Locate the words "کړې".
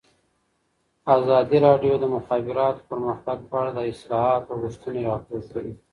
5.51-5.71